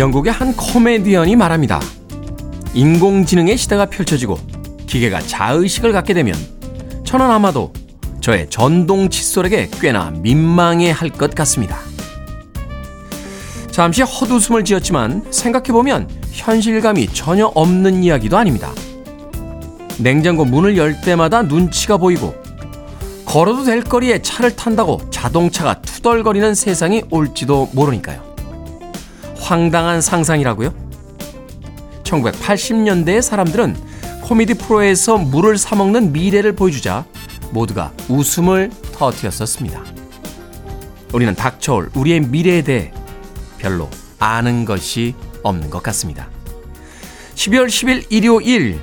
[0.00, 1.78] 영국의 한 코미디언이 말합니다.
[2.72, 4.38] 인공지능의 시대가 펼쳐지고
[4.86, 6.34] 기계가 자의식을 갖게 되면
[7.04, 7.70] 저는 아마도
[8.22, 11.80] 저의 전동 칫솔에게 꽤나 민망해 할 것 같습니다.
[13.70, 18.72] 잠시 헛웃음을 지었지만 생각해보면 현실감이 전혀 없는 이야기도 아닙니다.
[19.98, 22.34] 냉장고 문을 열 때마다 눈치가 보이고
[23.26, 28.29] 걸어도 될 거리에 차를 탄다고 자동차가 투덜거리는 세상이 올지도 모르니까요.
[29.50, 30.72] 황당한 상상이라고요?
[32.04, 33.76] 1980년대의 사람들은
[34.22, 37.04] 코미디 프로에서 물을 사먹는 미래를 보여주자
[37.50, 39.82] 모두가 웃음을 터뜨렸었습니다.
[41.12, 42.92] 우리는 닥쳐올 우리의 미래에 대해
[43.58, 46.28] 별로 아는 것이 없는 것 같습니다.
[47.34, 48.78] 12월 10일 일요일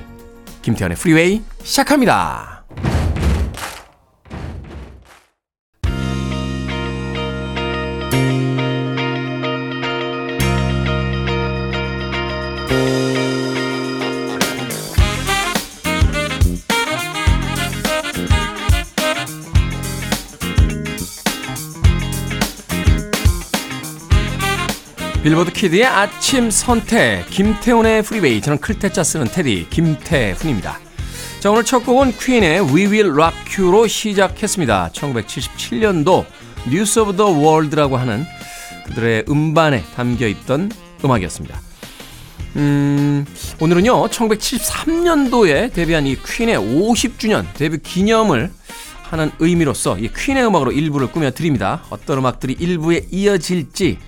[0.60, 2.57] 김태현의 프리웨이 시작합니다.
[25.38, 30.80] Billboard Kid의 아침 선택 김태훈의 Freeway 저는 클 태 자 쓰는 태디 김태훈입니다.
[31.38, 34.90] 자 오늘 첫 곡은 퀸의 We Will Rock You로 시작했습니다.
[34.92, 36.24] 1977년도
[36.70, 38.24] News of the World라고 하는
[38.86, 40.72] 그들의 음반에 담겨있던
[41.04, 41.60] 음악이었습니다.
[42.56, 43.24] 음,
[43.60, 48.50] 오늘은요 1973년도에 데뷔한 이 퀸의 50주년 데뷔 기념을
[49.02, 51.84] 하는 의미로서 이 퀸의 음악으로 일부를 꾸며 드립니다.
[51.90, 53.98] 어떤 음악들이 일부에 이어질지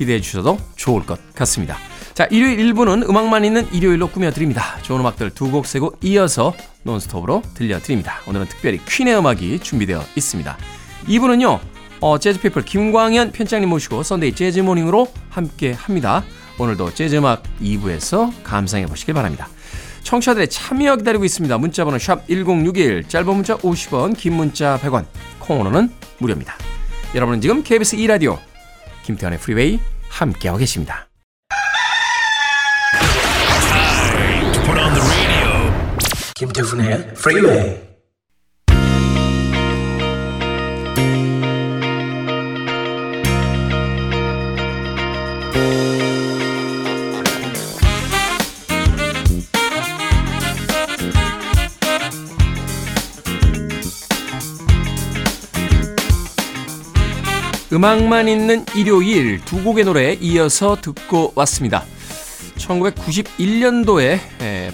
[0.00, 1.76] 기대해 주셔도 좋을 것 같습니다.
[2.14, 4.78] 자, 일요일 1부는 음악만 있는 일요일로 꾸며드립니다.
[4.80, 8.20] 좋은 음악들 두 곡 세 곡 이어서 논스톱으로 들려드립니다.
[8.26, 10.56] 오늘은 특별히 퀸의 음악이 준비되어 있습니다.
[11.06, 11.60] 2부는요,
[12.00, 16.24] 어, 재즈피플 김광현 편집장님 모시고 Sunday Jazz Morning으로 함께 합니다.
[16.58, 19.48] 오늘도 재즈음악 2부에서 감상해 보시길 바랍니다.
[20.02, 21.58] 청취자들의 참여 기다리고 있습니다.
[21.58, 25.04] 문자번호 샵 1061, 짧은 문자 50원, 긴 문자 100원,
[25.40, 26.54] 콩으로는 무료입니다.
[27.14, 28.38] 여러분은 지금 KBS 2라디오
[29.10, 31.08] 김태훈의 Freeway 함께하고 계십니다.
[36.36, 37.89] 김태훈의 Freeway
[57.80, 61.82] 음악만 있는 일요일 두 곡의 노래 이어서 듣고 왔습니다.
[62.58, 64.18] 1991년도에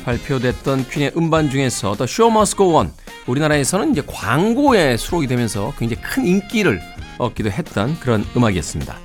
[0.05, 2.93] 발표됐던 퀸의 음반 중에서 The Show Must Go On
[3.29, 6.81] 우리나라에서는 이제 광고에 수록이 되면서 굉장히 큰 인기를
[7.19, 8.99] 얻기도 했던 그런 음악이었습니다.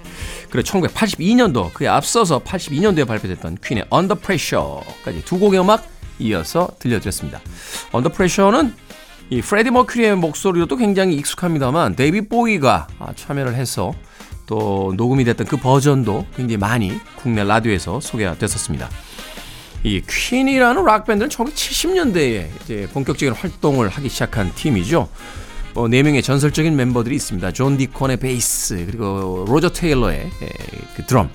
[0.50, 5.88] 그리고 1982년도 그에 앞서서 82년도에 발표됐던 퀸의 Under Pressure까지 두 곡의 음악
[6.18, 7.40] 이어서 들려드렸습니다.
[7.94, 8.74] Under Pressure는
[9.32, 13.94] 이 프레디 머큐리의 목소리로도 굉장히 익숙합니다만 데이비드 보위가 참여를 해서
[14.46, 18.90] 또 녹음이 됐던 그 버전도 굉장히 많이 국내 라디오에서 소개가 됐었습니다.
[19.86, 25.08] 이 퀸이라는 락 밴드는 1970년대에 이제 본격적인 활동을 하기 시작한 팀이죠.
[25.76, 27.54] 어, 네 명의 전설적인 멤버들이 있습니다.
[27.54, 30.50] 존 디콘의 베이스, 그리고 로저 테일러의 에,
[30.98, 31.30] 그 드럼,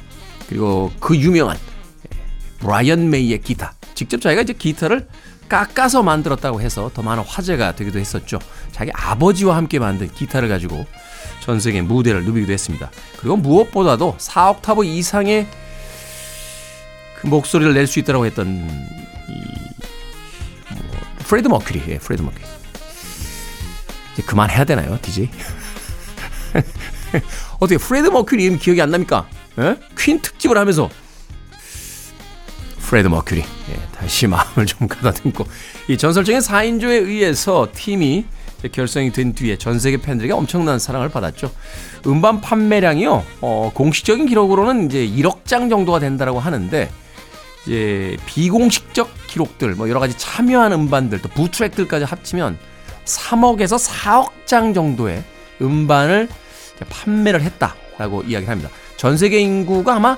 [0.50, 3.72] 그리고 그 유명한 에, 브라이언 메이의 기타.
[3.94, 5.08] 직접 자기가 이제 기타를
[5.48, 8.38] 깎아서 만들었다고 해서 더 많은 화제가 되기도 했었죠.
[8.72, 10.86] 자기 아버지와 함께 만든 기타를 가지고
[11.40, 12.90] 전 세계 무대를 누비기도 했습니다.
[13.18, 15.46] 그리고 무엇보다도 4옥타브 이상의
[17.20, 19.32] 그 목소리를 낼 수 있다고 했던 이
[20.74, 22.44] 뭐, 프레드 머큐리, 예, 프레드 머큐리.
[24.14, 25.30] 이제 그만해야 되나요, DJ?
[27.58, 29.28] 어떻게 프레드 머큐리 이름 기억이 안 납니까?
[29.58, 29.76] 예?
[29.98, 30.90] 퀸 특집을 하면서
[32.86, 33.40] 프레드 머큐리.
[33.40, 35.44] 예, 다시 마음을 좀 가다듬고
[35.88, 38.24] 이 전설적인 4인조에 의해서 팀이
[38.72, 41.50] 결성이 된 뒤에 전 세계 팬들에게 엄청난 사랑을 받았죠.
[42.06, 43.24] 음반 판매량이요.
[43.40, 46.90] 어, 공식적인 기록으로는 이제 1억 장 정도가 된다라고 하는데
[47.66, 52.56] 이제 비공식적 기록들 뭐 여러 가지 참여한 음반들 또 부트랙들까지 합치면
[53.04, 55.22] 3억에서 4억 장 정도의
[55.60, 56.28] 음반을
[56.88, 58.70] 판매를 했다라고 이야기를 합니다.
[58.96, 60.16] 전 세계 인구가 아마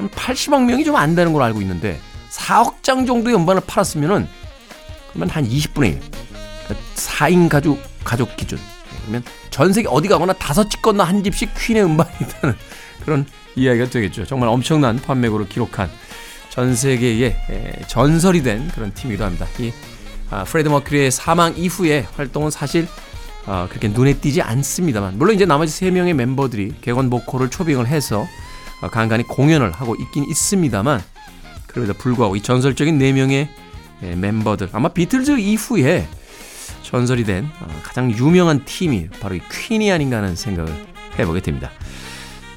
[0.00, 2.00] 한 80억 명이 좀 안 되는 걸로 알고 있는데
[2.30, 4.26] 4억 장 정도의 음반을 팔았으면은
[5.12, 6.00] 그러면 한 20분의 1.
[6.64, 8.58] 그러니까 4인 가족 가족 기준.
[9.02, 12.56] 그러면 전 세계 어디 가거나 다섯 집 건너 한 집씩 퀸의 음반이 있다는
[13.04, 13.26] 그런
[13.56, 14.24] 이야기가 되겠죠.
[14.26, 15.90] 정말 엄청난 판매고를 기록한
[16.50, 17.36] 전 세계의
[17.88, 19.46] 전설이 된 그런 팀이기도 합니다.
[19.58, 19.72] 이
[20.30, 22.86] 아, 프레드 머큐리의 사망 이후에 활동은 사실
[23.46, 28.20] 아, 그렇게 눈에 띄지 않습니다만 물론 이제 나머지 세 명의 멤버들이 객원 보컬을 초빙을 해서
[28.20, 28.28] 어,
[28.88, 31.02] 간간히 공연을 하고 있긴 있습니다만
[31.66, 33.48] 그럼에도 불구하고 이 전설적인 4명의
[34.02, 36.08] 예, 멤버들 아마 비틀즈 이후에
[36.82, 40.72] 전설이 된 어, 가장 유명한 팀이 바로 이 퀸이 아닌가 하는 생각을
[41.18, 41.70] 해보게 됩니다.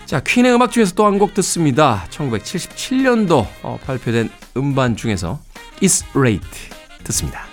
[0.06, 2.06] 자, 퀸의 음악 중에서 또 한 곡 듣습니다.
[2.10, 5.40] 1977년도 어, 발표된 음반 중에서
[5.82, 6.50] It's Late
[7.04, 7.53] 듣습니다.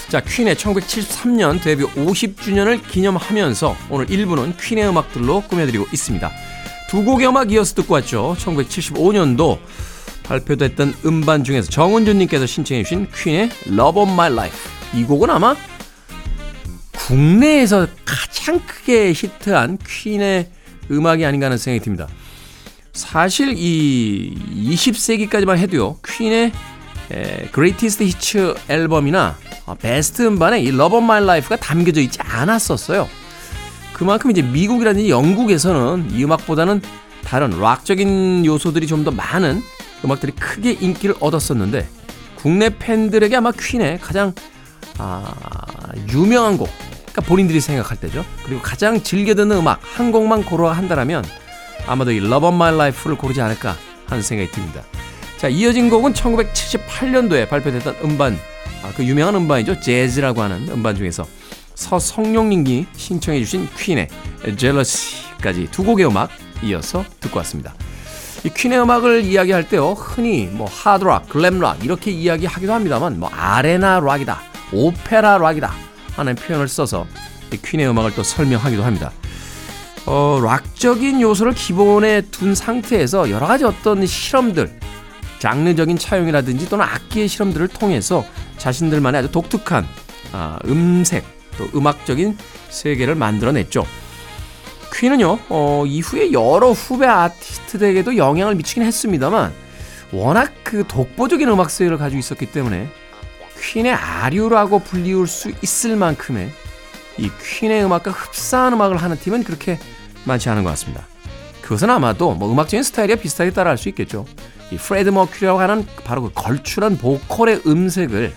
[0.11, 6.29] 자, 퀸의 1973년 데뷔 50주년을 기념하면서 오늘 1부는 퀸의 음악들로 꾸며드리고 있습니다.
[6.89, 8.35] 두 곡의 음악 이어서 듣고 왔죠.
[8.37, 9.57] 1975년도
[10.23, 14.59] 발표됐던 음반 중에서 정은준님께서 신청해 주신 퀸의 Love of My Life.
[14.95, 15.55] 이 곡은 아마
[16.91, 20.49] 국내에서 가장 크게 히트한 퀸의
[20.91, 22.09] 음악이 아닌가 하는 생각이 듭니다.
[22.91, 24.35] 사실 이
[24.75, 25.99] 20세기까지만 해도요.
[26.05, 26.51] 퀸의
[27.11, 29.35] 에, Greatest Hits 앨범이나
[29.79, 33.07] 베스트 음반에 이 Love of My Life가 담겨져 있지 않았었어요.
[33.93, 36.81] 그만큼 이제 미국이라든지 영국에서는 이 음악보다는
[37.23, 39.61] 다른 락적인 요소들이 좀 더 많은
[40.03, 41.87] 음악들이 크게 인기를 얻었었는데
[42.35, 44.33] 국내 팬들에게 아마 퀸의 가장
[44.97, 45.33] 아,
[46.09, 46.69] 유명한 곡,
[47.11, 48.25] 그러니까 본인들이 생각할 때죠.
[48.45, 51.23] 그리고 가장 즐겨 듣는 음악 한 곡만 고르라 한다면
[51.87, 53.75] 아마도 이 Love of My Life를 고르지 않을까
[54.07, 54.81] 하는 생각이 듭니다.
[55.41, 58.37] 자, 이어진 곡은 1978년도에 발표됐던 음반,
[58.83, 59.79] 아, 그 유명한 음반이죠.
[59.79, 61.25] 재즈라고 하는 음반 중에서
[61.73, 64.07] 서성용님이 신청해주신 퀸의
[64.55, 66.29] Jealousy까지 두 곡의 음악
[66.61, 67.73] 이어서 듣고 왔습니다.
[68.43, 74.39] 이 퀸의 음악을 이야기할 때요, 흔히 뭐 하드락, 글램락 이렇게 이야기하기도 합니다만, 뭐 아레나 락이다,
[74.71, 75.73] 오페라 락이다
[76.17, 77.07] 하는 표현을 써서
[77.51, 79.11] 이 퀸의 음악을 또 설명하기도 합니다.
[80.05, 84.80] 어, 락적인 요소를 기본에 둔 상태에서 여러 가지 어떤 실험들,
[85.41, 88.23] 장르적인 차용이라든지 또는 악기의 실험들을 통해서
[88.57, 89.87] 자신들만의 아주 독특한
[90.31, 91.25] 아, 음색,
[91.57, 92.37] 또 음악적인
[92.69, 93.83] 세계를 만들어냈죠.
[94.93, 99.51] 퀸은요, 어, 이후에 여러 후배 아티스트들에게도 영향을 미치긴 했습니다만,
[100.11, 102.87] 워낙 그 독보적인 음악 세계를 가지고 있었기 때문에,
[103.59, 106.51] 퀸의 아류라고 불리울 수 있을 만큼의
[107.17, 109.79] 이 퀸의 음악과 흡사한 음악을 하는 팀은 그렇게
[110.25, 111.07] 많지 않은 것 같습니다.
[111.63, 114.25] 그것은 아마도 뭐 음악적인 스타일이 비슷하게 따라할 수 있겠죠.
[114.71, 118.33] 이 프레드 머큐리라고 하는 바로 그 걸출한 보컬의 음색을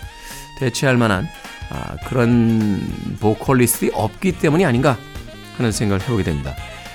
[0.59, 1.27] 대체할 만한
[1.69, 2.81] 아, 그런
[3.19, 4.97] 보컬리스트가 없기 때문이 아닌가
[5.57, 6.53] 하는 생각을 해보게 됩니다.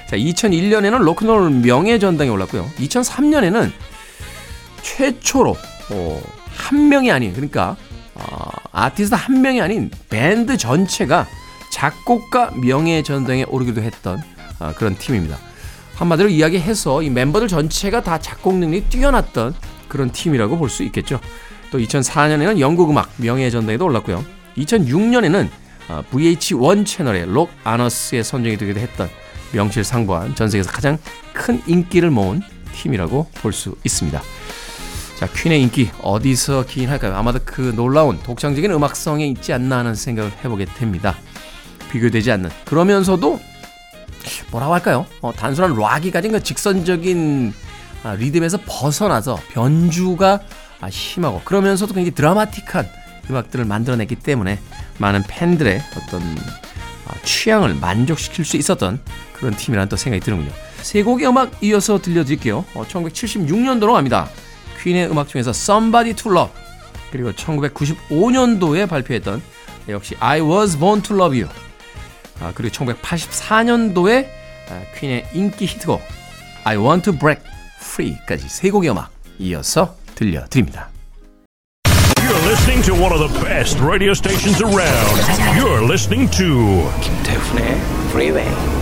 [0.09, 2.69] 자, 2001년에는 로큰롤 명예 전당에 올랐고요.
[2.79, 3.71] 2003년에는
[4.83, 5.57] 최초로
[5.91, 6.23] 어,
[6.57, 7.77] 한 명이 아닌 그러니까
[8.15, 11.27] 어, 아티스트 한 명이 아닌 밴드 전체가
[11.73, 14.23] 작곡가 명예 전당에 오르기도 했던
[14.59, 15.39] 어, 그런 팀입니다.
[15.95, 19.55] 한마디로 이야기해서 이 멤버들 전체가 다 작곡 능력이 뛰어났던
[19.89, 21.21] 그런 팀이라고 볼 수 있겠죠.
[21.71, 24.25] 또 2004년에는 영국 음악 명예전당에도 올랐고요.
[24.57, 25.49] 2006년에는
[26.11, 29.09] VH1 채널의 록 아너스에 선정이 되기도 했던
[29.53, 30.99] 명실상부한 전 세계에서 가장
[31.33, 32.41] 큰 인기를 모은
[32.73, 34.23] 팀이라고 볼 수 있습니다.
[35.19, 37.15] 자, 퀸의 인기 어디서 기인할까요?
[37.15, 41.17] 아마도 그 놀라운 독창적인 음악성에 있지 않나 하는 생각을 해보게 됩니다.
[41.91, 43.39] 비교되지 않는 그러면서도
[44.51, 45.07] 뭐라고 할까요?
[45.21, 47.53] 어, 단순한 락이 가진 그 직선적인
[48.03, 50.41] 아, 리듬에서 벗어나서 변주가
[50.81, 52.89] 아, 심하고 그러면서도 굉장히 드라마틱한
[53.31, 54.59] 음악들을 만들어냈기 때문에
[54.99, 56.23] 많은 팬들의 어떤
[57.07, 59.01] 아, 취향을 만족시킬 수 있었던
[59.35, 60.51] 그런 팀이라는 또 생각이 드는군요.
[60.83, 62.65] 세 곡의 음악 이어서 들려드릴게요.
[62.75, 64.29] 어, 1976년도로 갑니다.
[64.83, 66.53] 퀸의 음악 중에서 Somebody to Love
[67.11, 69.43] 그리고 1995년도에 발표했던
[69.89, 71.53] 역시 I Was Born to Love You
[72.41, 74.29] 아, 그리고 1984년도에
[74.71, 76.03] 아, 퀸의 인기 히트곡
[76.65, 77.43] I Want to Break
[77.81, 80.89] Free까지 세 곡의 음악 이어서 들려드립니다.
[82.17, 85.21] You're listening to one of the best radio stations around.
[85.59, 87.81] You're listening to 김태훈의
[88.11, 88.81] Freeway.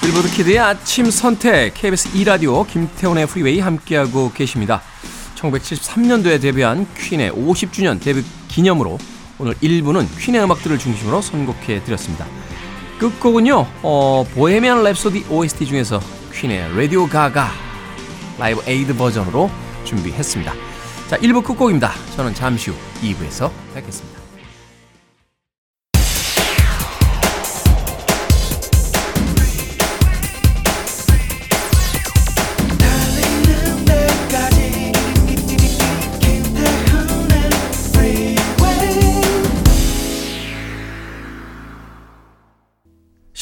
[0.00, 4.82] Billboard Kid의 아침 선택 KBS 2 라디오 김태훈의 Freeway 함께하고 계십니다.
[5.36, 8.98] 1973년도에 데뷔한 퀸의 50주년 데뷔 기념으로
[9.42, 12.26] 오늘 1부는 퀸의 음악들을 중심으로 선곡해 드렸습니다.
[13.00, 15.98] 끝곡은요, 어, Bohemian Rhapsody OST 중에서
[16.32, 17.50] 퀸의 Radio Ga Ga
[18.38, 19.50] Live Aid 버전으로
[19.82, 20.52] 준비했습니다.
[21.08, 21.90] 자, 1부 끝곡입니다.
[22.14, 24.11] 저는 잠시 후 2부에서 뵙겠습니다.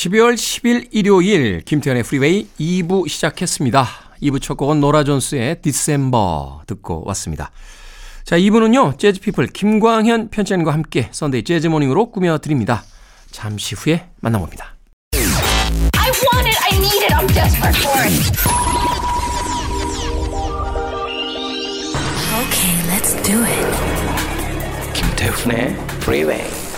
[0.00, 3.86] 12월 10일 일요일 김태훈의 Freeway 2부 시작했습니다.
[4.22, 7.50] 2부 첫 곡은 노라 존스의 December 듣고 왔습니다.
[8.24, 8.98] 자, 2부는요.
[8.98, 12.82] 재즈피플 김광현 편집장과 함께 Sunday Jazz Morning으로 꾸며드립니다.
[13.30, 14.74] 잠시 후에 만나봅니다.
[15.12, 16.58] I want it.
[16.62, 17.12] I need it.
[17.12, 18.40] I'm desperate for it.
[22.40, 23.66] Okay, let's do it.
[24.94, 26.69] 김태훈의 Freeway.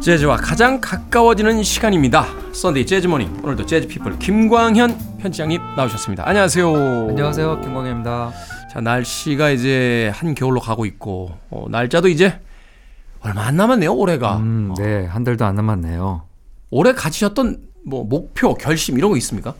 [0.00, 2.24] 재즈와 가장 가까워지는 시간입니다.
[2.52, 3.40] Sunday Jazz Morning.
[3.44, 6.26] 오늘도 재즈 피플 김광현 편집장님 나오셨습니다.
[6.26, 7.08] 안녕하세요.
[7.10, 7.60] 안녕하세요.
[7.60, 8.32] 김광현입니다.
[8.72, 12.40] 자, 날씨가 이제 한 겨울로 가고 있고 어, 날짜도 이제
[13.20, 14.38] 얼마 안 남았네요, 올해가.
[14.38, 15.04] 음, 네.
[15.04, 16.22] 한 달도 안 남았네요.
[16.70, 19.54] 올해 가지셨던 뭐 목표, 결심 이런 거 있습니까?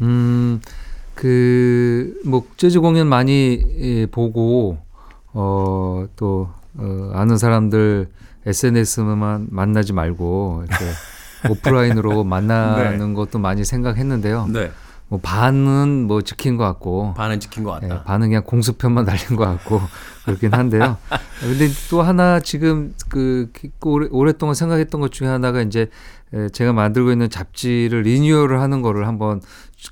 [0.00, 0.60] 음,
[1.14, 4.78] 그, 뭐, 재즈 공연 많이 예, 보고,
[5.32, 8.08] 어, 또, 어, 아는 사람들
[8.46, 10.84] SNS만 만나지 말고, 이렇게
[11.50, 14.46] 오프라인으로 만나는 것도 많이 생각했는데요.
[14.52, 14.70] 네.
[15.08, 17.86] 뭐, 반은 뭐 지킨 것 같고, 반은 지킨 것 같다.
[17.94, 19.80] 예, 반은 그냥 공수편만 달린 것 같고
[20.24, 20.96] 그렇긴 한데요.
[21.40, 23.50] 근데 또 하나 지금 그
[23.82, 25.88] 오래, 오랫동안 생각했던 것 중에 하나가 이제
[26.34, 29.40] 에, 제가 만들고 있는 잡지를 리뉴얼을 하는 거를 한번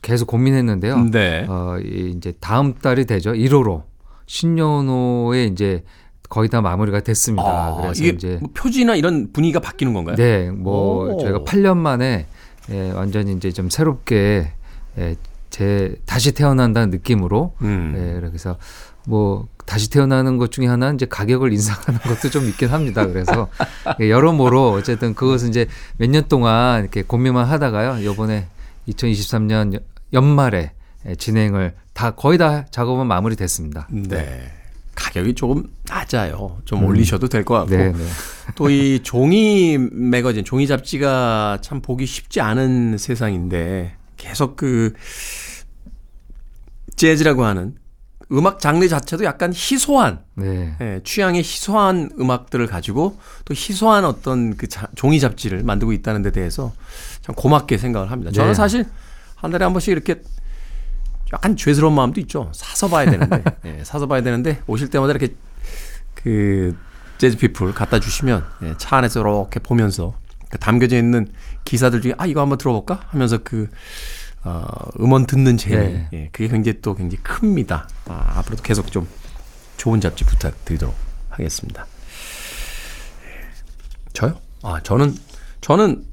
[0.03, 1.11] 계속 고민했는데요.
[1.13, 1.47] 네.
[1.49, 3.33] 어, 이 이제 다음 달이 되죠.
[3.35, 3.85] 1호로
[4.27, 5.85] 신년호에 이제
[6.35, 7.45] 거의 다 마무리가 됐습니다.
[7.47, 10.17] 아, 그래서 이제 뭐 표지나 이런 분위기가 바뀌는 건가요?
[10.17, 11.21] 네, 뭐 오.
[11.21, 12.27] 저희가 8년 만에
[12.73, 14.51] 예, 완전히 이제 좀 새롭게
[14.99, 15.15] 예,
[15.51, 17.95] 제 다시 태어난다는 느낌으로 음.
[17.97, 18.57] 예, 그래서
[19.07, 23.07] 뭐 다시 태어나는 것 중에 하나는 이제 가격을 인상하는 것도 좀 있긴 합니다.
[23.07, 23.49] 그래서
[24.03, 28.05] 예, 여러모로 어쨌든 그것은 이제 몇 년 동안 이렇게 고민만 하다가요.
[28.05, 28.49] 요번에
[28.89, 29.81] 2023년
[30.13, 30.73] 연말에
[31.07, 33.87] 예, 진행을 다 거의 다 작업은 마무리됐습니다.
[33.93, 34.51] 네.
[34.95, 36.59] 가격이 조금 낮아요.
[36.65, 37.71] 좀 올리셔도 될 것 같고.
[37.77, 38.05] 네, 네.
[38.57, 44.93] 또이 종이 매거진, 종이 잡지가 참 보기 쉽지 않은 세상인데 계속 그
[46.97, 47.75] 재즈라고 하는
[48.33, 50.77] 음악 장르 자체도 약간 희소한 네.
[50.81, 56.31] 예, 취향의 희소한 음악들을 가지고 또 희소한 어떤 그 자- 종이 잡지를 만들고 있다는 데
[56.33, 56.73] 대해서
[57.21, 58.33] 참 고맙게 생각을 합니다.
[58.33, 58.55] 저는 네.
[58.55, 58.87] 사실
[59.35, 60.23] 한 달에 한 번씩 이렇게
[61.35, 62.51] 약간 죄스러운 마음도 있죠.
[62.53, 65.35] 사서 봐야 되는데, 예, 사서 봐야 되는데 오실 때마다 이렇게
[66.15, 66.77] 그
[67.19, 70.15] 재즈 피플 갖다 주시면 예, 차 안에서 이렇게 보면서
[70.49, 71.29] 그 담겨져 있는
[71.65, 73.69] 기사들 중에 아 이거 한번 들어볼까 하면서 그
[74.45, 74.67] 어,
[75.01, 76.09] 음원 듣는 재미, 네.
[76.13, 77.89] 예, 그게 굉장히 또 굉장히 큽니다.
[78.07, 79.09] 아, 앞으로도 계속 좀
[79.77, 80.95] 좋은 잡지 부탁드리도록
[81.31, 81.87] 하겠습니다.
[83.25, 84.13] 예.
[84.13, 84.39] 저요?
[84.63, 85.15] 아 저는
[85.61, 86.05] 저는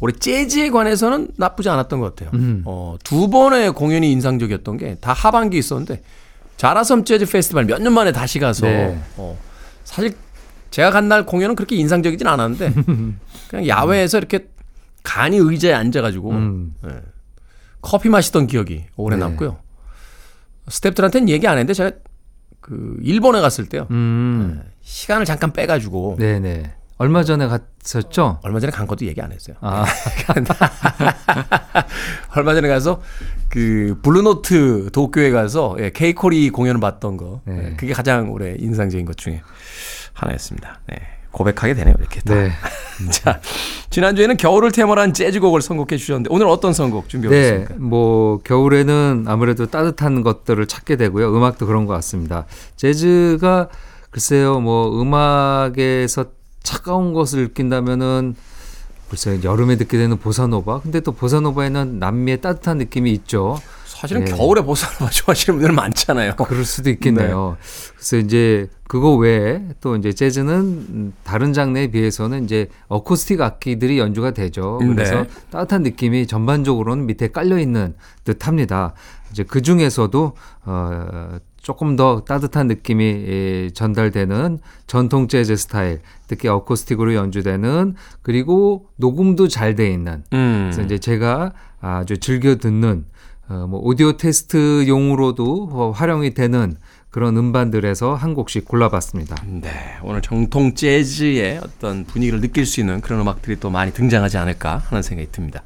[0.00, 2.30] 올해 재즈에 관해서는 나쁘지 않았던 것 같아요.
[2.38, 2.62] 음.
[2.66, 6.02] 어, 두 번의 공연이 인상적이었던 게 다 하반기 있었는데
[6.56, 8.98] 자라섬 재즈 페스티벌 몇 년 만에 다시 가서 네.
[9.16, 9.38] 어,
[9.84, 10.14] 사실
[10.70, 12.74] 제가 간 날 공연은 그렇게 인상적이진 않았는데
[13.48, 14.48] 그냥 야외에서 이렇게
[15.02, 16.74] 간이 의자에 앉아가지고 음.
[16.86, 17.00] 예,
[17.80, 19.20] 커피 마시던 기억이 오래 네.
[19.20, 19.58] 남고요.
[20.68, 21.92] 스탭들한테는 얘기 안 했는데 제가
[22.60, 24.62] 그 일본에 갔을 때요 음.
[24.82, 26.74] 시간을 잠깐 빼가지고 네, 네.
[26.98, 28.38] 얼마 전에 갔었죠?
[28.42, 29.56] 얼마 전에 간 것도 얘기 안 했어요.
[29.60, 29.84] 아,
[32.36, 33.02] 얼마 전에 가서
[33.50, 37.70] 그 블루노트 도쿄에 가서 예, 케이코 리 공연을 봤던 거 네.
[37.72, 39.42] 예, 그게 가장 올해 인상적인 것 중에
[40.14, 40.80] 하나였습니다.
[40.88, 40.96] 네,
[41.32, 42.20] 고백하게 되네요 이렇게.
[42.20, 42.34] 다.
[42.34, 42.50] 네.
[43.12, 43.40] 자
[43.90, 47.66] 지난주에는 겨울을 테마로 한 재즈곡을 선곡해 주셨는데 오늘 어떤 선곡 준비해 네?
[47.76, 51.36] 뭐 겨울에는 아무래도 따뜻한 것들을 찾게 되고요.
[51.36, 52.46] 음악도 그런 것 같습니다.
[52.76, 53.68] 재즈가
[54.16, 56.35] 글쎄요, 뭐 음악에서
[56.66, 58.34] 차가운 것을 느낀다면은
[59.08, 60.80] 글쎄요, 여름에 듣게 되는 보사노바.
[60.80, 63.56] 근데 또 보사노바에는 남미의 따뜻한 느낌이 있죠.
[63.84, 64.32] 사실은 네.
[64.32, 66.34] 겨울에 보사노바 좋아하시는 분들 많잖아요.
[66.34, 67.56] 그럴 수도 있겠네요.
[67.94, 74.32] 그래서 이제 그거 외에 또 이제 재즈는 음, 다른 장르에 비해서는 이제 어쿠스틱 악기들이 연주가
[74.32, 74.78] 되죠.
[74.78, 75.28] 그래서 네.
[75.50, 77.94] 따뜻한 느낌이 전반적으로는 밑에 깔려 있는
[78.24, 78.92] 듯합니다.
[79.30, 80.32] 이제 그 중에서도
[80.64, 89.48] 어 조금 더 따뜻한 느낌이 예, 전달되는 전통 재즈 스타일, 특히 어쿠스틱으로 연주되는 그리고 녹음도
[89.48, 90.70] 잘 돼 있는 음.
[90.70, 93.06] 그래서 이제 제가 아주 즐겨 듣는
[93.48, 96.76] 어, 뭐 오디오 테스트용으로도 어, 활용이 되는
[97.16, 99.36] 그런 음반들에서 한 곡씩 골라봤습니다.
[99.46, 99.70] 네,
[100.02, 105.00] 오늘 정통 재즈의 어떤 분위기를 느낄 수 있는 그런 음악들이 또 많이 등장하지 않을까 하는
[105.00, 105.62] 생각이 듭니다.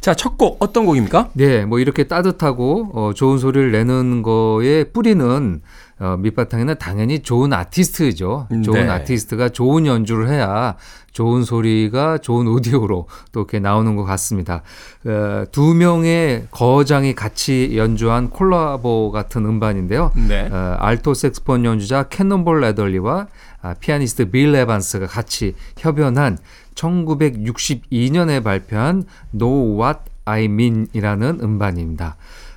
[0.00, 1.30] 자, 첫 곡 어떤 곡입니까?
[1.32, 5.60] 네, 뭐 이렇게 따뜻하고 어, 좋은 소리를 내는 거에 뿌리는
[6.00, 8.48] 어, 밑바탕에는 당연히 좋은 아티스트죠.
[8.64, 8.88] 좋은 네.
[8.88, 10.76] 아티스트가 좋은 연주를 해야
[11.12, 14.62] 좋은 소리가 좋은 오디오로 또 이렇게 나오는 것 같습니다.
[15.06, 20.10] 어, 두 명의 거장이 같이 연주한 콜라보 같은 음반인데요.
[20.28, 20.48] 네.
[20.50, 23.28] 어, 알토 색스폰 연주자 캐논볼 애덜리와
[23.62, 26.38] 아, 피아니스트 빌 에반스가 같이 협연한
[26.74, 32.16] 1962년에 발표한 Know What I Mean이라는 음반입니다.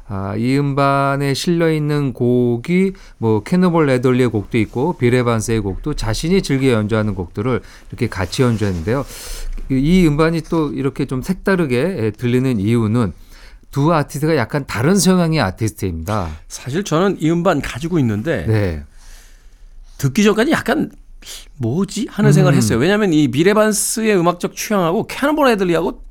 [0.10, 6.42] 아, 이 음반에 실려 있는 곡이 뭐 캐노볼 레덜리의 곡도 있고 빌 에반스의 곡도 자신이
[6.42, 9.06] 즐겨 연주하는 곡들을 이렇게 같이 연주했는데요.
[9.70, 13.12] 이 음반이 또 이렇게 좀 색다르게 들리는 이유는
[13.70, 16.30] 두 아티스트가 약간 다른 성향의 아티스트입니다.
[16.48, 18.84] 사실 저는 이 음반 가지고 있는데 네.
[19.98, 20.90] 듣기 전까지 약간
[21.58, 22.58] 뭐지 하는 생각을 음.
[22.58, 22.80] 했어요.
[22.80, 26.02] 왜냐하면 이 빌 에반스의 음악적 취향하고 캐논볼 애들리하고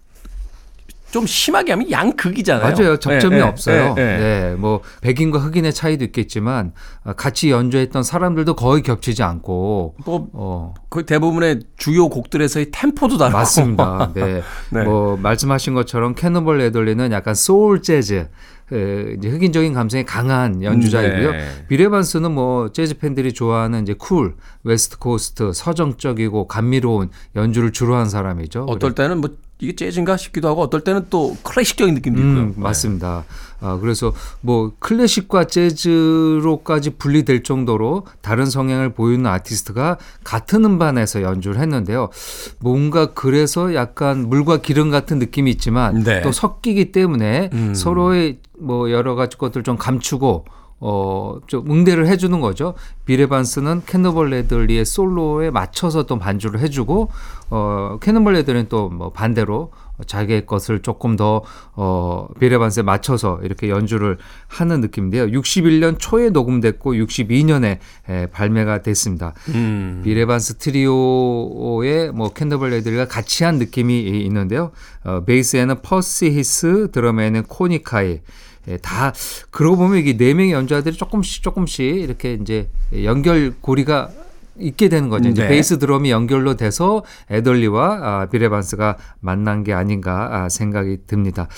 [1.16, 2.74] 좀 심하게 하면 양극이잖아요.
[2.74, 2.98] 맞아요.
[2.98, 3.94] 접점이 예, 예, 없어요.
[3.96, 4.16] 예, 예.
[4.18, 6.72] 네, 뭐 백인과 흑인의 차이도 있겠지만
[7.04, 13.38] 아, 같이 연주했던 사람들도 거의 겹치지 않고 뭐 어 거의 대부분의 주요 곡들에서의 템포도 다르고
[13.38, 14.12] 맞습니다.
[14.14, 14.42] 네.
[14.70, 14.84] 네.
[14.84, 18.28] 뭐 말씀하신 것처럼 캐논볼 애덜리는 약간 소울 재즈
[18.72, 21.32] 에, 이제 흑인적인 감성이 강한 연주자이고요.
[21.32, 21.66] 네.
[21.68, 28.08] 빌 에반스는 뭐 재즈 팬들이 좋아하는 이제 쿨, West Coast, 서정적이고 감미로운 연주를 주로 한
[28.08, 28.64] 사람이죠.
[28.64, 32.42] 어떨 때는 뭐 이게 재즈인가 싶기도 하고 어떨 때는 또 클래식적인 느낌도 있고요.
[32.42, 33.24] 음, 맞습니다.
[33.60, 42.10] 아, 그래서 뭐 클래식과 재즈로까지 분리될 정도로 다른 성향을 보이는 아티스트가 같은 음반에서 연주를 했는데요.
[42.58, 46.22] 뭔가 그래서 약간 물과 기름 같은 느낌이 있지만 네.
[46.22, 47.74] 또 섞이기 때문에 음.
[47.74, 50.44] 서로의 뭐 여러 가지 것들 좀 감추고
[50.78, 52.74] 어, 좀 응대를 해주는 거죠.
[53.06, 57.10] 빌 에반스는 캐논볼 애들리의 솔로에 맞춰서 또 반주를 해주고,
[57.48, 59.70] 어, 캐논볼 애들리는 또 뭐 반대로
[60.06, 61.42] 자기의 것을 조금 더,
[61.74, 65.26] 어, 빌 에반스에 맞춰서 이렇게 연주를 하는 느낌인데요.
[65.26, 67.78] 61년 초에 녹음됐고 62년에
[68.08, 69.34] 에, 발매가 됐습니다.
[69.48, 70.02] 음.
[70.04, 74.72] 빌 에반스 트리오의 뭐 캐논볼 애들리가 같이 한 느낌이 있는데요.
[75.04, 78.20] 어, 베이스에는 퍼시 히스, 드럼에는 코니 케이,
[78.68, 79.12] 예, 다
[79.50, 84.10] 그러고 보면 이게 네 명의 연주자들이 조금씩 조금씩 이렇게 이제 연결고리가
[84.58, 85.28] 있게 되는 거죠.
[85.28, 85.48] 이제 네.
[85.48, 91.48] 베이스 드럼이 연결로 돼서 에덜리와 아, 비레반스가 만난 게 아닌가 아, 생각이 듭니다.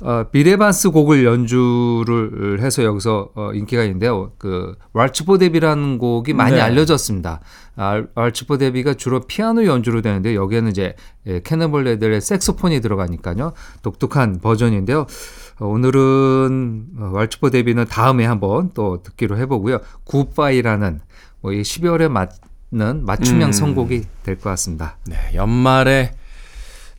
[0.00, 4.32] 어, 비레반스 곡을 연주를 해서 여기서 어, 인기가 있는데요.
[4.38, 6.60] 그 왈츠포데비라는 곡이 많이 네.
[6.60, 7.40] 알려졌습니다.
[7.76, 10.94] 아, 왈츠포데비가 주로 피아노 연주로 되는데 여기에는 이제
[11.26, 13.52] 예, 캐너벌레들의 색소폰이 들어가니까요.
[13.82, 15.06] 독특한 버전인데요.
[15.60, 19.78] 어, 오늘은 어, Waltz for Debby는 다음에 한번 또 듣기로 해보고요.
[20.04, 21.00] Goodbye라는
[21.42, 23.52] 뭐 이 12월에 맞는 맞춤형 음.
[23.52, 24.96] 선곡이 될 것 같습니다.
[25.06, 26.14] 네, 연말에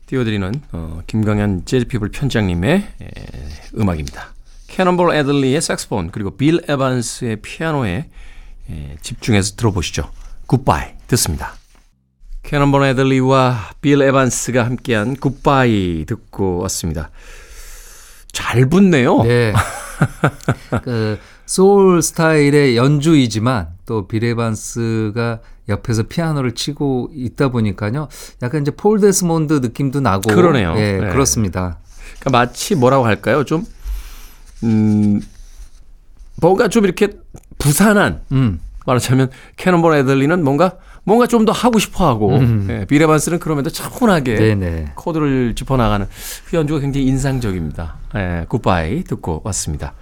[0.08, 3.10] 띄워드리는 어, 김광현 재즈피플 편집장님의 에,
[3.80, 4.34] 음악입니다.
[4.68, 8.10] 캐논볼 애들리의 색스폰 그리고 빌 에반스의 피아노에
[8.70, 10.10] 에, 집중해서 들어보시죠.
[10.48, 11.54] Goodbye 듣습니다.
[12.44, 17.10] 캐논볼 애들리와 빌 에반스가 함께한 Goodbye 듣고 왔습니다.
[18.34, 19.24] 잘 붙네요.
[19.24, 19.54] 네.
[20.84, 28.08] 그 소울 스타일의 연주이지만 또 빌 에반스가 옆에서 피아노를 치고 있다 보니까요.
[28.42, 30.74] 약간 이제 폴 데스몬드 느낌도 나고 그러네요.
[30.78, 31.10] 예, 네.
[31.10, 31.78] 그렇습니다.
[32.20, 33.44] 그러니까 마치 뭐라고 할까요?
[33.44, 33.66] 좀
[34.64, 35.22] 음,
[36.42, 37.10] 뭔가 좀 이렇게
[37.60, 38.60] 부산한 음.
[38.86, 40.74] 말하자면 캐논볼 애들리는 뭔가
[41.06, 44.92] 뭔가 좀 더 하고 싶어 하고 예, 빌 에반스는 그럼에도 차분하게 네, 네.
[44.96, 46.08] 코드를 짚어나가는
[46.50, 47.96] 그 연주가 굉장히 인상적입니다.
[48.16, 49.94] 예, Goodbye 듣고 왔습니다.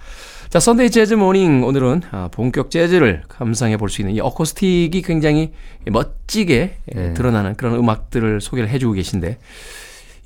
[0.52, 5.52] 자, Sunday Jazz Morning 오늘은 아, 본격 재즈를 감상해 볼 수 있는 이 어쿠스틱이 굉장히
[5.90, 7.14] 멋지게 예, 네.
[7.14, 9.38] 드러나는 그런 음악들을 소개를 해주고 계신데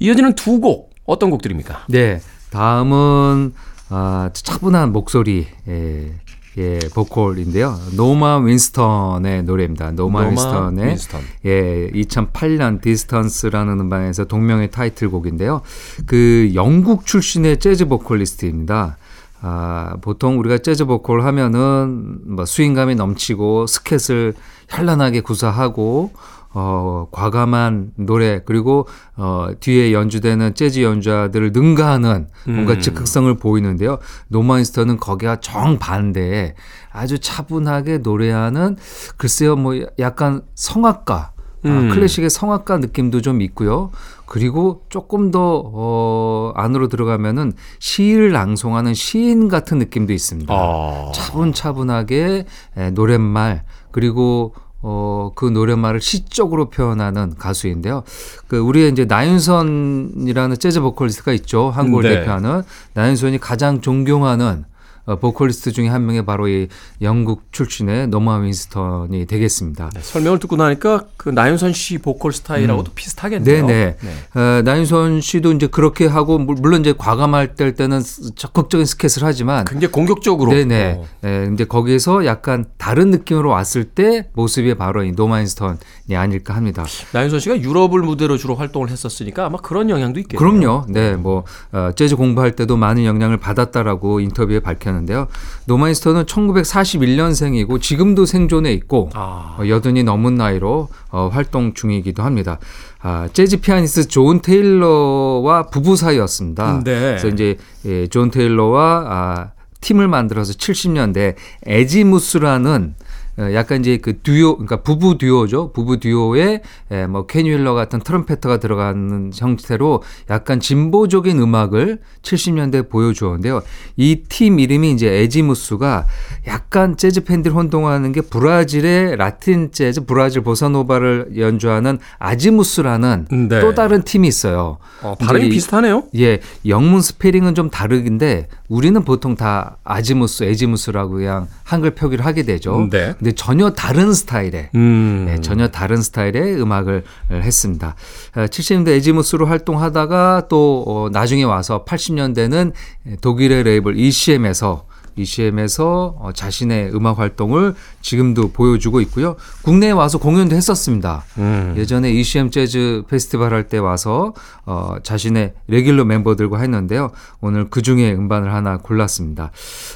[0.01, 1.85] 이어지는 두 곡 어떤 곡들입니까?
[1.89, 2.21] 네.
[2.51, 3.53] 다음은
[3.89, 6.13] 아, 차분한 목소리 예,
[6.59, 7.79] 예, 보컬인데요.
[7.97, 9.93] 노마 윈스턴의 노래입니다.
[9.93, 11.21] 노마, 노마 윈스턴의 윈스턴.
[11.45, 15.63] 예, 2008년 Distance라는 음반에서 동명의 타이틀곡인데요.
[16.07, 18.97] 그 영국 출신의 재즈 보컬리스트입니다.
[19.43, 24.35] 아, 보통 우리가 재즈 보컬 하면은 뭐 스윙감이 넘치고 스캣을
[24.69, 26.13] 현란하게 구사하고
[26.59, 32.81] 어, 과감한 노래 그리고 어, 뒤에 연주되는 재즈 연주자들을 능가하는 뭔가 음.
[32.81, 33.99] 즉흥성을 보이는데요.
[34.29, 36.55] 노마인스터는 거기와 정반대에
[36.91, 38.77] 아주 차분하게 노래하는
[39.19, 41.33] 글쎄요 뭐 약간 성악가
[41.65, 41.91] 아, 음.
[41.91, 43.91] 클래식의 성악가 느낌도 좀 있고요.
[44.27, 50.53] 그리고 조금 더 어, 안으로 들어가면은 시를 낭송하는 시인 같은 느낌도 있습니다.
[50.53, 51.13] 아.
[51.15, 52.45] 차분차분하게
[52.77, 58.03] 에, 노랫말 그리고 어, 그 노랫말을 시적으로 표현하는 가수인데요.
[58.47, 61.71] 그 우리의 이제 나윤선이라는 재즈 보컬리스트가 있죠.
[61.71, 62.21] 한국을 네.
[62.21, 62.63] 대표하는
[62.95, 64.76] 나윤선이 가장 존경하는 어,
[65.15, 66.67] 보컬리스트 중에 한 명이 바로 이
[67.01, 69.91] 영국 출신의 노마 윈스턴이 되겠습니다.
[69.95, 73.63] 네, 설명을 듣고 나니까 그 나윤선 씨 보컬 스타일하고도 비슷하겠네요.
[73.63, 73.67] 음.
[73.69, 73.97] 네네.
[74.35, 78.01] 어, 나윤선 씨도 이제 그렇게 하고 물- 물론 이제 과감할 때 때는
[78.35, 80.51] 적극적인 스캣을 하지만 굉장히 공격적으로.
[80.53, 80.99] 네네.
[80.99, 81.05] 어.
[81.25, 85.77] 예, 근데 거기에서 약간 다른 느낌으로 왔을 때 모습이 바로 이 노마 윈스턴이
[86.17, 86.85] 아닐까 합니다.
[87.13, 90.39] 나윤선 씨가 유럽을 무대로 주로 활동을 했었으니까 아마 그런 영향도 있겠네요.
[90.39, 90.87] 그럼요.
[90.89, 95.29] 네, 뭐 어, 재즈 공부할 때도 많은 영향을 받았다라고 인터뷰에 밝혔는데요.
[95.67, 99.57] 노마 윈스턴은 1941년생이고 지금도 생존해 있고 아.
[99.59, 102.59] 어, 여든이 넘은 나이로 어, 활동 중이기도 합니다.
[103.01, 106.83] 아, 재즈 피아니스트 존 테일러와 부부 사이였습니다.
[106.85, 107.01] 네.
[107.01, 113.06] 그래서 이제 예, 존 테일러와 아, 팀을 만들어서 70년대 에지무스라는 어,
[113.39, 115.73] 약간 이제 그 듀오, 그러니까 부부 듀오죠.
[115.73, 123.63] 부부 듀오에 에, 뭐 케니 휠러 같은 트럼페터가 들어가는 형태로 약간 진보적인 음악을 70년대 보여주었는데요.
[123.97, 126.07] 이 팀 이름이 이제 에지무스가
[126.47, 133.61] 약간 재즈 팬들이 혼동하는 게 브라질의 라틴 재즈, 브라질 보사노바를 연주하는 아지무스라는 네.
[133.61, 134.79] 또 다른 팀이 있어요.
[135.03, 136.05] 어, 발음이 비슷하네요.
[136.17, 142.45] 예, 영문 스펠링은 좀 다른 건데 우리는 보통 다 아지무스, 에지무스라고 그냥 한글 표기를 하게
[142.45, 142.89] 되죠.
[142.91, 143.15] 네.
[143.19, 145.25] 근데 전혀 다른 스타일의 음.
[145.27, 147.95] 네, 전혀 다른 스타일의 음악을 했습니다.
[148.35, 152.73] 70년대 에지무스로 활동하다가 또 어, 나중에 와서 80년대는
[153.21, 159.37] 독일의 레이블 ECM에서 ECM에서 어, 자신의 음악 활동을 지금도 보여주고 있고요.
[159.63, 161.25] 국내에 와서 공연도 했었습니다.
[161.39, 161.75] 음.
[161.77, 164.33] 예전에 ECM 재즈 페스티벌 할 때 와서
[164.65, 167.11] 어, 자신의 레귤러 멤버들과 했는데요.
[167.41, 169.51] 오늘 그 중에 음반을 하나 골랐습니다.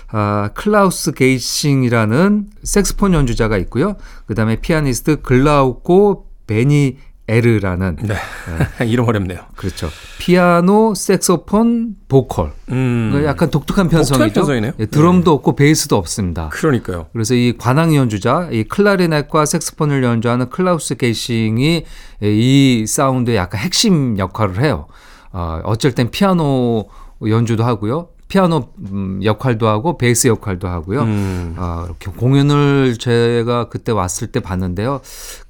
[0.09, 3.97] 아, 클라우스 게이싱이라는 색스폰 연주자가 있고요.
[4.27, 6.97] 그 다음에 피아니스트 글라우코 베니
[7.31, 8.17] 에르라는 네.
[8.87, 9.39] 이름 어렵네요.
[9.57, 9.89] 그렇죠.
[10.19, 12.53] 피아노, 색소폰, 보컬.
[12.71, 13.11] 음.
[13.13, 14.35] 그 약간 독특한 독특한 편성이죠.
[14.35, 14.73] 편성이네요.
[14.81, 16.49] 예, 드럼도 없고 베이스도 없습니다.
[16.49, 17.07] 그러니까요.
[17.13, 21.85] 그래서 이 관악 연주자, 이 클라리넷과 색스폰을 연주하는 클라우스 게이싱이
[22.23, 24.87] 이 사운드의 약간 핵심 역할을 해요.
[25.33, 26.89] 어, 어쩔 땐 피아노
[27.27, 28.09] 연주도 하고요.
[28.31, 31.03] 피아노 음, 역할도 하고 베이스 역할도 하고요.
[31.03, 31.55] 음.
[31.59, 35.01] 아, 이렇게 공연을 제가 그때 왔을 때 봤는데요.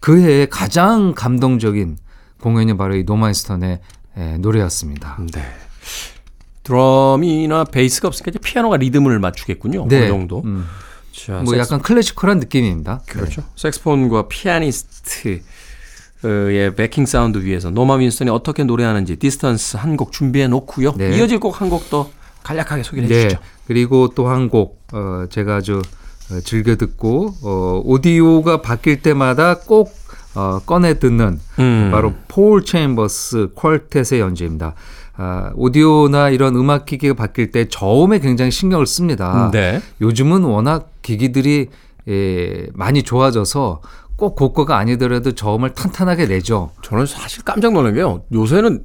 [0.01, 1.99] 그 해에 가장 감동적인
[2.41, 3.81] 공연이 바로 이 노마 윈스턴의
[4.19, 5.19] 예, 노래였습니다.
[5.33, 5.43] 네.
[6.63, 9.83] 드럼이나 베이스가 없으니까 이제 피아노가 리듬을 맞추겠군요.
[9.83, 10.43] 어느 정도.
[10.45, 10.67] 음,
[11.13, 13.03] 자, 뭐 색스- 약간 classical한 느낌입니다.
[13.07, 13.43] 그렇죠.
[13.57, 15.43] 색스폰과 피아니스트의
[16.77, 20.95] backing 사운드 위에서 노마 윈스턴이 어떻게 노래하는지 Distance 한 곡 준비해 놓고요.
[20.97, 21.17] 네.
[21.19, 22.09] 이어질 곡 한 곡 더
[22.43, 23.15] 간략하게 소개해 네.
[23.29, 23.41] 주시죠.
[23.67, 25.83] 그리고 또 한 곡, 어, 제가 아주
[26.31, 29.93] 어, 즐겨 듣고, 어, 오디오가 바뀔 때마다 꼭,
[30.35, 31.89] 어, 꺼내 듣는 음.
[31.93, 34.75] 바로 폴 체임버스 Quartet의 연주입니다.
[35.17, 39.51] 아, 오디오나 이런 음악 기기가 바뀔 때 저음에 굉장히 신경을 씁니다.
[39.53, 39.83] 네.
[40.01, 41.69] 요즘은 워낙 기기들이
[42.09, 43.83] 예, 많이 좋아져서
[44.17, 46.71] 꼭 고가가 아니더라도 저음을 탄탄하게 내죠.
[46.83, 48.23] 저는 사실 깜짝 놀란 게요.
[48.33, 48.85] 요새는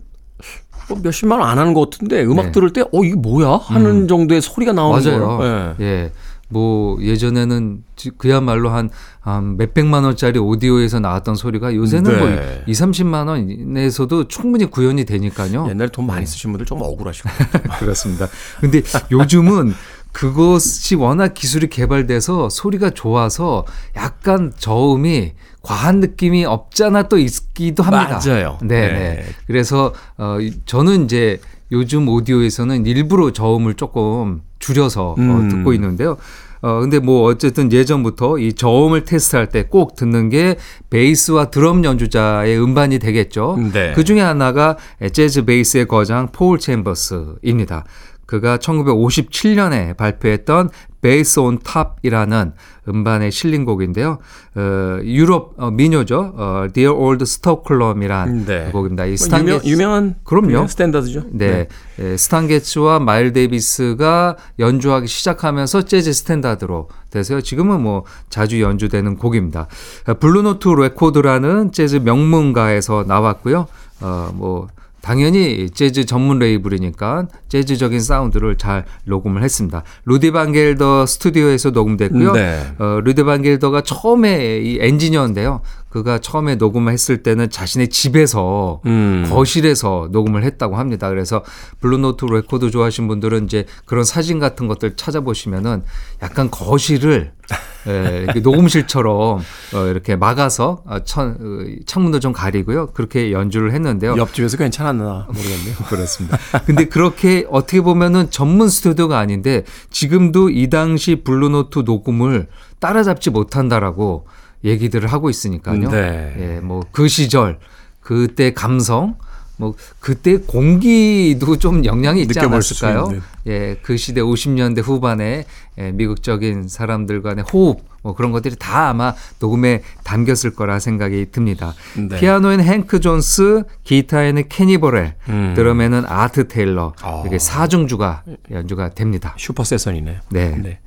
[0.90, 2.52] 뭐 몇십만 원 안 하는 것 같은데 음악 네.
[2.52, 5.38] 들을 때 어 이게 뭐야 하는 정도의 소리가 나오는 맞아요.
[5.38, 5.76] 거예요.
[5.80, 5.84] 예.
[5.86, 6.12] 예.
[6.48, 12.20] 뭐 예전에는 지- 그야말로 한, 한 몇백만 원짜리 오디오에서 나왔던 소리가 요새는 네.
[12.20, 12.30] 뭐
[12.68, 15.68] 2, 30만 원 이내에서도 충분히 구현이 되니까요.
[15.70, 17.30] 옛날에 돈 많이 쓰신 분들 좀 억울하시고.
[17.80, 18.28] 그렇습니다.
[18.62, 19.74] 근데 요즘은
[20.12, 25.34] 그것이 워낙 기술이 개발돼서 소리가 좋아서 약간 저음이
[25.66, 28.20] 과한 느낌이 없잖아 또 있기도 합니다.
[28.26, 28.58] 맞아요.
[28.62, 28.94] 네, 네.
[28.94, 29.26] 네.
[29.48, 31.40] 그래서 어 이- 저는 이제
[31.72, 35.50] 요즘 오디오에서는 일부러 저음을 조금 줄여서 어, 음.
[35.50, 36.18] 듣고 있는데요.
[36.62, 40.58] 어 근데 뭐 어쨌든 예전부터 이 저음을 테스트할 때 꼭 듣는 게
[40.90, 43.58] 베이스와 드럼 연주자의 음반이 되겠죠.
[43.74, 43.92] 네.
[43.94, 44.78] 그 중에 하나가
[45.12, 47.84] 재즈 베이스의 거장 폴 챔버스입니다.
[48.26, 50.70] 그가 1957년에 발표했던
[51.06, 52.54] Bass on Top이라는
[52.88, 54.18] 음반에 실린 곡인데요.
[54.56, 56.34] 어, 유럽 어, 민요죠.
[56.36, 58.72] 어, Dear Old Stockholm이란 네.
[58.72, 59.06] 곡입니다.
[59.06, 60.62] 이뭐 스탄 유명, 유명한 그럼요.
[60.62, 61.24] 네, 스탠다드죠.
[61.32, 61.68] 네.
[62.00, 67.42] 예, 스탄 게츠와 마일 데이비스가 연주하기 시작하면서 재즈 스탠다드로 돼서요.
[67.42, 69.68] 지금은 뭐 자주 연주되는 곡입니다.
[70.06, 73.68] 아, 블루노트 레코드라는 재즈 명문가에서 나왔고요.
[74.02, 74.68] 어, 뭐
[75.06, 79.84] 당연히 재즈 전문 레이블이니까 재즈적인 사운드를 잘 녹음을 했습니다.
[80.06, 82.32] 루디 반겔더 스튜디오에서 녹음됐고요.
[82.32, 82.60] 네.
[82.80, 85.62] 어, 루디 반겔더가 처음에 이 엔지니어인데요.
[85.96, 89.26] 그가 처음에 녹음을 했을 때는 자신의 집에서 음.
[89.30, 91.08] 거실에서 녹음을 했다고 합니다.
[91.08, 91.42] 그래서
[91.80, 95.84] 블루노트 레코드 좋아하신 분들은 이제 그런 사진 같은 것들 찾아보시면은
[96.22, 97.32] 약간 거실을
[97.88, 99.40] 예, 녹음실처럼
[99.74, 102.88] 어, 이렇게 막아서 어, 천, 어, 창문도 좀 가리고요.
[102.88, 104.18] 그렇게 연주를 했는데요.
[104.18, 105.76] 옆집에서 괜찮았나 모르겠네요.
[105.88, 106.38] 그렇습니다.
[106.66, 112.48] 근데 그렇게 어떻게 보면은 전문 스튜디오가 아닌데 지금도 이 당시 블루노트 녹음을
[112.80, 114.26] 따라잡지 못한다라고
[114.66, 115.90] 얘기들을 하고 있으니까요.
[115.90, 116.36] 네.
[116.38, 117.60] 예, 뭐 그 시절
[118.02, 119.16] 그때 감성
[119.58, 123.10] 뭐 그때 공기도 좀 영향이 있지 않았을까요?
[123.48, 125.46] 예, 그 시대 50년대 후반에
[125.78, 131.74] 예, 미국적인 사람들 간의 호흡 뭐 그런 것들이 다 아마 녹음에 담겼을 거라 생각이 듭니다.
[131.98, 132.20] 네.
[132.20, 135.54] 피아노에는 행크 존스, 기타에는 케니 버렐, 음.
[135.56, 137.22] 드럼에는 아트 테일러 아.
[137.22, 139.34] 이렇게 사중주가 연주가 됩니다.
[139.38, 140.20] 슈퍼 세션이네요.
[140.30, 140.80] 네.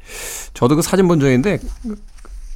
[0.54, 1.58] 저도 그 사진 본 적인데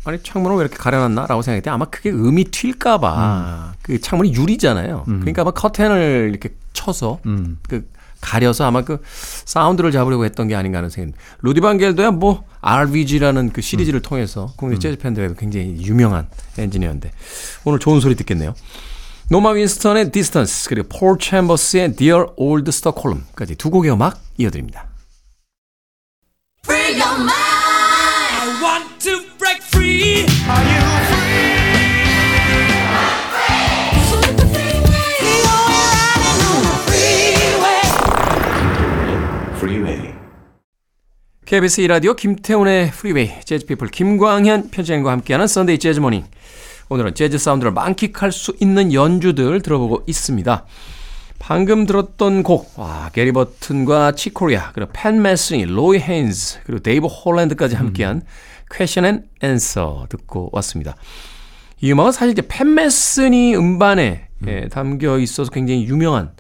[0.04, 5.04] 아니 창문을 왜 이렇게 가려놨나라고 생각했는데 아마 그게 음이 튈까봐 그 창문이 유리잖아요.
[5.06, 7.58] 그러니까 아마 커튼을 이렇게 쳐서 음.
[7.68, 7.88] 그
[8.20, 9.02] 가려서 아마 그
[9.44, 11.16] 사운드를 잡으려고 했던 게 아닌가 하는 생각.
[11.42, 17.10] 루디 반겔도야 뭐 RVG라는 그 시리즈를 통해서 국내 재즈 팬들에게 굉장히 유명한 엔지니어인데
[17.64, 18.54] 오늘 좋은 소리 듣겠네요.
[19.28, 24.86] 노마 윈스턴의 Distance 그리고 폴 챔버스의 Dear Old Stockholm까지 두 곡의 음악 이어드립니다.
[26.64, 27.32] Free your mind.
[27.32, 29.62] I want to break
[41.52, 46.24] KBS 이라디오 김태훈의 프리웨이 재즈피플 김광현 편집장과 함께하는 Sunday Jazz Morning
[46.88, 50.64] 오늘은 재즈 사운드를 만끽할 수 있는 연주들 들어보고 있습니다.
[51.38, 57.76] 방금 들었던 곡, 와, 게리 버튼과 치코리아, 그리고 팬 메스니, 로이 헤인즈, 그리고 데이브 홀랜드까지
[57.76, 58.22] 함께한
[58.70, 60.96] Question and Answer 듣고 왔습니다.
[61.82, 66.30] 이 음악은 사실 이제 팬 메스니 음반에 예, 담겨 있어서 굉장히 유명한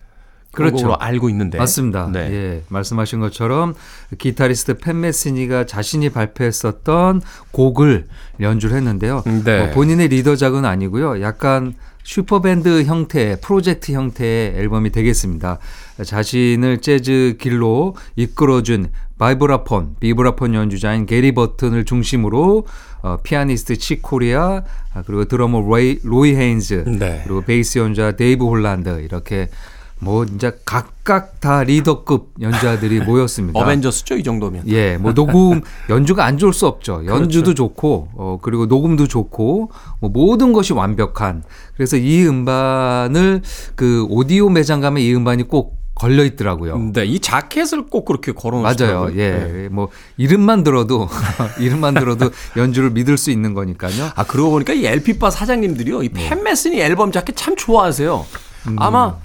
[0.52, 0.92] 그렇죠.
[0.92, 2.10] 알고 있는데 맞습니다.
[2.12, 2.30] 네.
[2.30, 3.74] 예, 말씀하신 것처럼
[4.18, 8.08] 기타리스트 팬 메스니가 자신이 발표했었던 곡을
[8.40, 9.22] 연주를 했는데요.
[9.44, 9.64] 네.
[9.64, 11.22] 뭐 본인의 리더작은 아니고요.
[11.22, 15.58] 약간 슈퍼밴드 형태, 프로젝트 형태의 앨범이 되겠습니다.
[16.04, 18.88] 자신을 재즈 길로 이끌어준
[19.18, 22.66] 바이브라폰, 비브라폰 연주자인 게리 버튼을 중심으로
[23.02, 24.62] 어, 피아니스트 치코리아,
[24.94, 27.20] 아, 그리고 드러머 로이, 로이 헤인즈, 네.
[27.24, 29.48] 그리고 베이스 연주자 데이브 홀란드 이렇게
[30.02, 33.58] 뭐 진짜 각각 다 리더급 연주자들이 모였습니다.
[33.60, 34.64] 어벤져스죠 이 정도면.
[34.66, 37.04] 예, 뭐 녹음 연주가 안 좋을 수 없죠.
[37.06, 41.44] 연주도 좋고, 어 그리고 녹음도 좋고, 뭐 모든 것이 완벽한.
[41.76, 43.42] 그래서 이 음반을
[43.76, 46.78] 그 오디오 매장 가면 이 음반이 꼭 걸려 있더라고요.
[46.92, 49.00] 네, 이 자켓을 꼭 그렇게 걸어놓으시더라고요.
[49.04, 49.16] 맞아요.
[49.16, 49.68] 예, 네.
[49.68, 51.08] 뭐 이름만 들어도
[51.60, 54.10] 이름만 들어도 연주를 믿을 수 있는 거니까요.
[54.16, 56.28] 아 그러고 보니까 이 LP바 사장님들이요, 이 네.
[56.28, 58.26] 팬메스니 앨범 자켓 참 좋아하세요.
[58.78, 59.16] 아마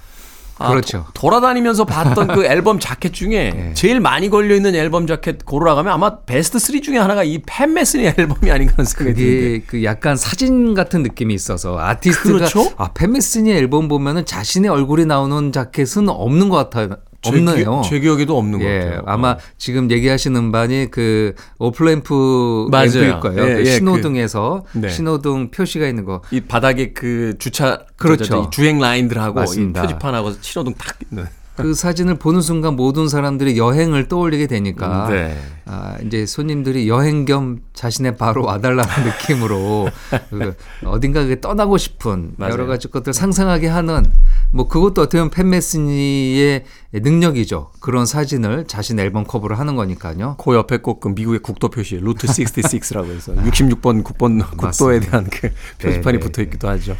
[0.60, 0.72] 아, 음.
[0.72, 1.06] 그렇죠.
[1.13, 3.72] 도- 돌아다니면서 봤던 그 앨범 자켓 중에 네.
[3.74, 7.74] 제일 많이 걸려 있는 앨범 자켓 고르라 가면 아마 베스트 3 중에 하나가 이 팬
[7.74, 9.65] 메스니 앨범이 아닌가 하는 생각이 드는데.
[9.67, 12.72] 그 약간 사진 같은 느낌이 있어서 아티스트가 그렇죠?
[12.78, 16.98] 아 팬 메스니 앨범 보면은 자신의 얼굴이 나오는 자켓은 없는 것 같아요.
[17.28, 17.82] 없네요.
[17.90, 19.02] 제, 기억, 에도 없는 것 예, 같아요.
[19.06, 19.38] 아마 어.
[19.58, 22.70] 지금 얘기하시는 음반이 그 Offramp.
[22.74, 23.44] 앰프일 거예요.
[23.50, 24.90] 예, 그 예, 신호등에서 그- 네.
[24.90, 26.22] 신호등 표시가 있는 거.
[26.32, 28.44] 이 바닥에 그 주차 그렇죠.
[28.48, 29.42] 이 주행 라인들하고.
[29.42, 31.26] 표지판하고 신호등 탁 있는.
[31.58, 35.38] 그 사진을 보는 순간 모든 사람들이 여행을 떠올리게 되니까 네.
[35.65, 39.89] 아, 이제 손님들이 여행 겸 자신의 바로 와달라는 느낌으로
[40.30, 42.54] 그 어딘가 떠나고 싶은 맞아요.
[42.54, 44.06] 여러 가지 것들 상상하게 하는
[44.52, 47.72] 뭐 그것도 어떻게 보면 팬메스니의 능력이죠.
[47.80, 50.36] 그런 사진을 자신 앨범 커버를 하는 거니까요.
[50.38, 55.50] 그 옆에 꼭 그 미국의 국도 표시 루트 66라고 해서 66번 국번 국도에 대한 그
[55.80, 56.96] 표지판이 네, 네, 붙어 있기도 하죠.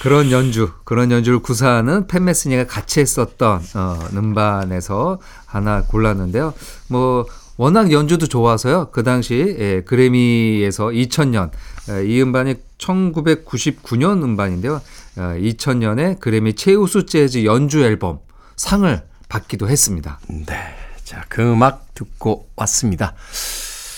[0.00, 6.54] 그런 연주, 그런 연주를 구사하는 팬메스니가 같이 했었던 어, 음반에서 하나 골랐는데요.
[6.88, 7.26] 뭐
[7.58, 8.88] 워낙 연주도 좋아서요.
[8.92, 11.50] 그 당시 예, 그래미에서 2000년
[11.90, 14.80] 예, 이 음반이 1999년 음반인데요.
[15.16, 18.20] 어, 2000년에 그래미 최우수 재즈 연주 앨범
[18.56, 20.18] 상을 받기도 했습니다.
[20.28, 20.56] 네.
[21.04, 23.14] 자, 그 음악 듣고 왔습니다.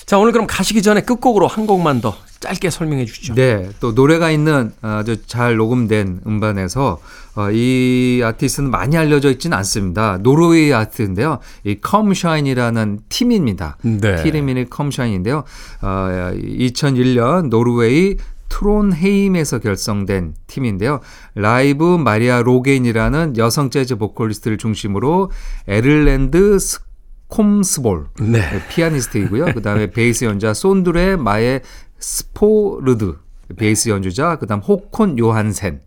[0.07, 3.35] 자, 오늘 그럼 가시기 전에 끝곡으로 한 곡만 더 짧게 설명해 주시죠.
[3.35, 7.01] 네, 또 노래가 있는 아주 잘 녹음된 음반에서
[7.35, 10.19] 어, 이 아티스트는 많이 알려져 있지는 않습니다.
[10.19, 11.39] 노르웨이 아티스트인데요.
[11.65, 13.79] 이 컴샤인이라는 팀입니다.
[13.83, 14.23] 네.
[14.23, 15.45] 팀이름이 컴샤인인데요.
[15.81, 18.17] 어, 2001년 노르웨이
[18.49, 21.01] 트론헤임에서 결성된 팀인데요.
[21.35, 25.31] 라이브 마리아 로겐이라는 여성 재즈 보컬리스트를 중심으로
[25.67, 28.43] 에를랜드 스콤스볼 네.
[28.69, 29.55] 피아니스트이고요.
[29.55, 31.61] 그다음에 베이스 연주자 손드레 마에
[32.03, 33.17] 스포르드
[33.57, 35.81] 베이스 연주자 그다음 호콘 요한센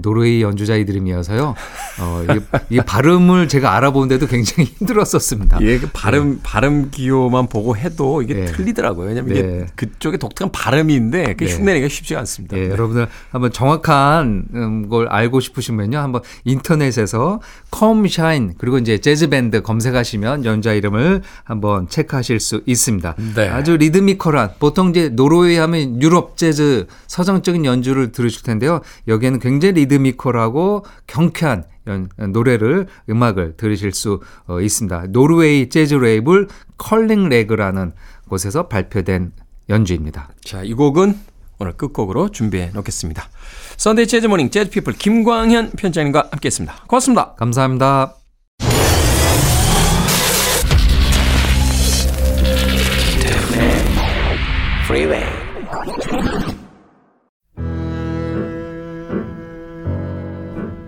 [0.00, 1.54] 노르웨이 연주자 이름이어서요.
[2.00, 2.24] 어,
[2.70, 5.58] 이, 이 발음을 제가 알아보는데도 굉장히 힘들었었습니다.
[5.60, 8.44] 예, 그 발음 발음 기호만 보고 해도 이게 네.
[8.46, 9.08] 틀리더라고요.
[9.08, 9.40] 왜냐면 네.
[9.40, 11.52] 이게 그쪽에 독특한 발음인데 그 네.
[11.52, 12.56] 흉내내기가 쉽지가 않습니다.
[12.56, 12.70] 예, 네.
[12.70, 15.98] 여러분들 한번 정확한 음, 걸 알고 싶으시면요.
[15.98, 23.14] 한번 인터넷에서 Come Shine 그리고 이제 재즈 밴드 검색하시면 연주자 이름을 한번 체크하실 수 있습니다.
[23.36, 23.48] 네.
[23.48, 28.80] 아주 리드미컬한 보통 이제 노르웨이 하면 유럽 재즈 서정적인 연주를 들으실 텐데요.
[29.08, 35.06] 여기에는 굉장히 리드미컬하고 경쾌한 연, 노래를 음악을 들으실 수 어, 있습니다.
[35.08, 37.92] 노르웨이 재즈 레이블 Curling Legs라는
[38.28, 39.32] 곳에서 발표된
[39.68, 40.30] 연주입니다.
[40.44, 41.18] 자, 이 곡은
[41.58, 43.28] 오늘 끝곡으로 준비해 놓겠습니다.
[43.76, 46.84] Sunday Jazz Morning 재즈 피플 김광현 편집장님과 함께했습니다.
[46.88, 47.34] 고맙습니다.
[47.34, 48.23] 감사합니다.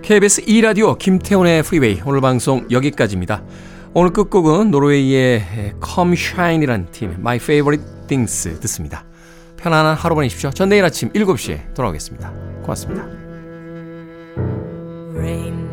[0.06, 3.42] KBS 2라디오 김태훈의 프리웨이 오늘 방송 여기까지입니다.
[3.92, 9.04] 오늘 끝곡은 노르웨이의 Come Shine이라는 팀 My Favorite Things 듣습니다.
[9.56, 10.50] 편안한 하루 보내십시오.
[10.50, 12.32] 전 내일 아침 7시에 돌아오겠습니다.
[12.62, 13.04] 고맙습니다.
[15.16, 15.65] Rain.